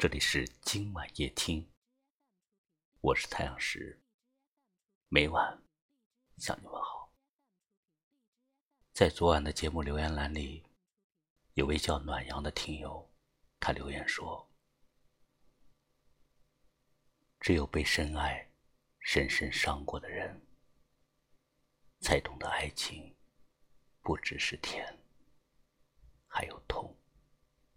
[0.00, 1.70] 这里是今晚夜听，
[3.02, 4.00] 我是太阳石，
[5.10, 5.62] 每晚
[6.38, 7.12] 向你问好。
[8.94, 10.64] 在昨晚的节目留言栏里，
[11.52, 13.12] 有位叫暖阳的听友，
[13.58, 14.50] 他留言说
[17.38, 18.50] ：“只有被深爱、
[19.00, 20.40] 深深伤过的人，
[22.00, 23.14] 才懂得爱情
[24.00, 24.98] 不只是甜，
[26.26, 26.96] 还有痛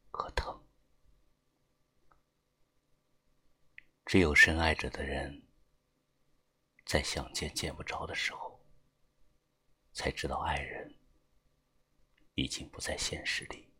[0.09, 0.62] 和疼。
[4.13, 5.41] 只有深爱着的人，
[6.85, 8.63] 在想见见不着的时候，
[9.91, 10.95] 才知道爱人。”
[12.35, 13.73] 已经不在现实里，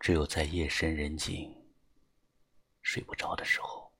[0.00, 1.72] 只有在夜深人静、
[2.82, 3.96] 睡不着的时候，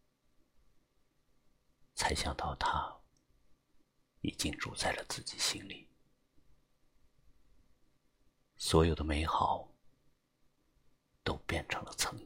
[1.94, 3.00] 才想到他
[4.22, 5.88] 已经住在了自己心里。
[8.56, 9.72] 所有的美好
[11.22, 12.19] 都变成了曾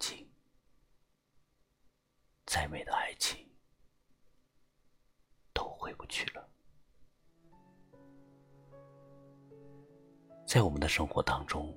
[10.55, 11.74] 在我们的生活当中，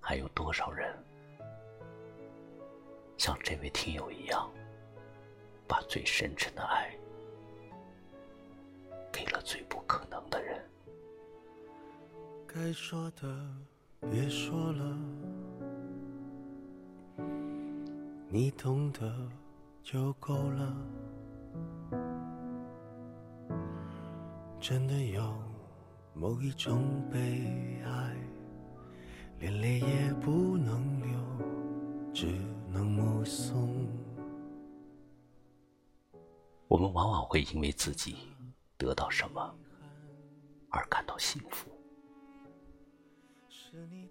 [0.00, 0.92] 还有多少人
[3.16, 4.50] 像这位听友一样，
[5.68, 6.90] 把最深沉的爱
[9.12, 10.60] 给了最不可能的人？
[12.48, 13.28] 该说的
[14.10, 14.98] 别说了，
[18.28, 19.14] 你懂得
[19.84, 20.76] 就够了。
[24.58, 25.49] 真的有。
[26.20, 27.18] 某一种悲
[27.82, 28.14] 哀，
[29.38, 32.26] 连泪也不能流，只
[32.68, 33.88] 能目送。
[36.68, 38.18] 我们往往会因为自己
[38.76, 39.56] 得到什么
[40.68, 41.70] 而感到幸福，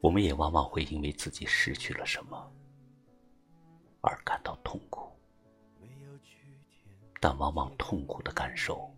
[0.01, 2.51] 我们也往往会因为自己失去了什么
[4.01, 5.11] 而感到痛苦。
[7.19, 8.91] 但往往痛苦的感受，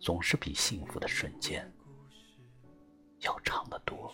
[0.00, 1.72] 总是比幸福的瞬间。
[3.20, 4.12] 要长得多。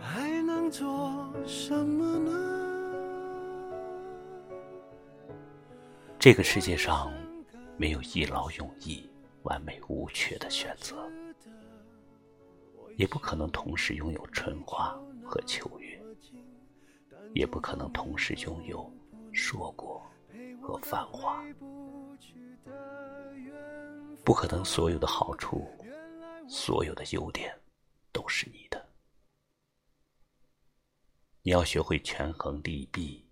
[0.00, 2.32] 还能做什么呢？
[6.18, 7.12] 这个世界上
[7.76, 9.08] 没有一劳永逸、
[9.42, 11.08] 完美无缺的选择，
[12.96, 16.02] 也不可能同时拥有春花和秋月，
[17.34, 18.92] 也不可能同时拥有
[19.32, 20.02] 硕果
[20.60, 21.42] 和繁华。
[24.24, 25.66] 不可能，所有的好处，
[26.48, 27.58] 所有的优点，
[28.12, 28.88] 都是你的。
[31.42, 33.26] 你要学会权衡利弊，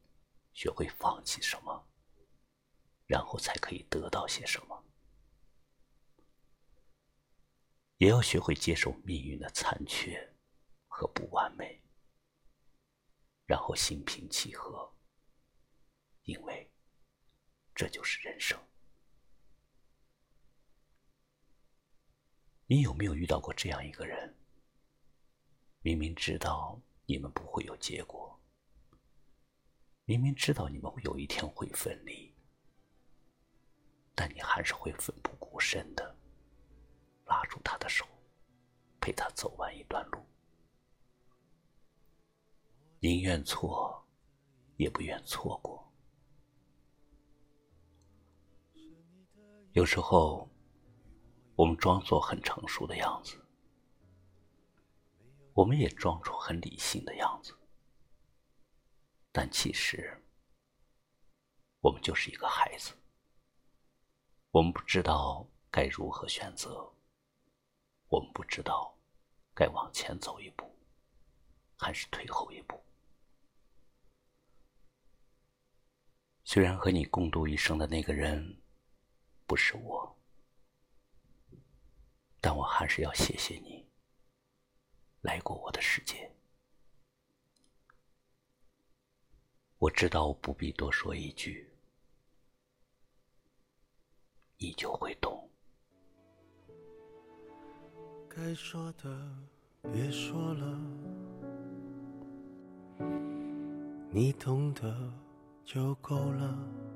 [0.55, 1.87] 学会放弃什么，
[3.07, 4.85] 然后才可以得到些什么。
[7.99, 10.35] 也要学会接受命运的残缺
[10.87, 11.83] 和不完美，
[13.45, 14.95] 然后心平气和，
[16.23, 16.71] 因为
[17.77, 18.59] 这就是人生。
[22.67, 24.35] 你有没有遇到过这样一个人？
[25.83, 28.41] 明明知道你们不会有结果，
[30.07, 32.35] 明明知道你们会有一天会分离，
[34.15, 36.17] 但你还是会奋不顾身的
[37.27, 38.07] 拉住他的手，
[39.01, 40.27] 陪他走完一段路，
[43.01, 44.03] 宁愿错，
[44.79, 45.86] 也不愿错过。
[49.77, 50.49] 有时候。
[51.55, 53.43] 我们装作很成熟的样子，
[55.55, 57.57] 我们也装出很理性的样子，
[59.33, 60.23] 但其实，
[61.81, 62.93] 我们就是一个孩子。
[64.51, 66.93] 我们不知道该如何选择，
[68.09, 68.95] 我们不知道
[69.55, 70.71] 该往前走一步，
[71.79, 72.79] 还是退后一步。
[76.45, 78.61] 虽然和你共度一生的那个人，
[79.47, 80.17] 不是我。
[82.41, 83.85] 但我还是要谢谢你
[85.23, 86.31] 来过我的世界。
[89.79, 91.69] 我知道我不必多说一句，
[94.59, 95.49] 你就会懂。
[98.29, 99.29] 该说的
[99.93, 100.79] 别说了，
[104.11, 105.13] 你懂得
[105.65, 106.96] 就够了。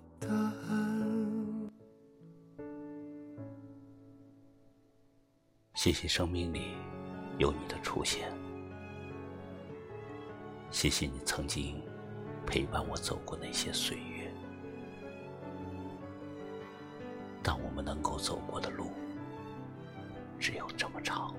[5.91, 6.71] 谢谢生命里
[7.37, 8.31] 有你的出现，
[10.71, 11.83] 谢谢你曾经
[12.47, 14.33] 陪伴我走过那些岁月。
[17.43, 18.89] 但我们能够走过的路，
[20.39, 21.35] 只有这么长。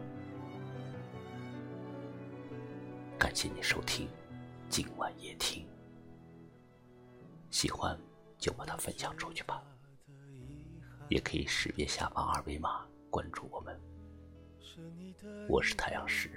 [3.18, 4.06] 感谢你收听，
[4.68, 5.66] 今晚夜听。
[7.48, 7.98] 喜欢
[8.36, 9.62] 就把它分享出去吧，
[11.08, 13.74] 也可以识别下方二维码关注我们。
[15.48, 16.28] 我是太阳石，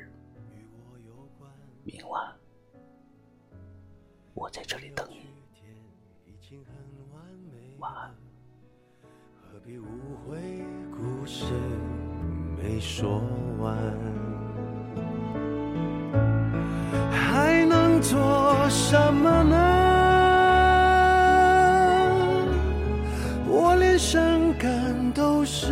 [1.83, 2.33] 明晚
[4.33, 5.25] 我在这里等你。
[7.79, 8.13] 晚安。
[9.41, 9.87] 何必误
[10.27, 11.45] 会故事
[12.57, 13.21] 没说
[13.59, 13.75] 完？
[17.11, 19.55] 还能做什么呢？
[23.47, 25.71] 我连伤感都是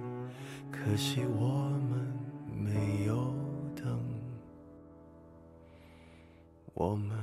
[0.71, 2.07] 可惜我们
[2.49, 3.33] 没有
[3.75, 3.99] 等，
[6.73, 7.20] 我们。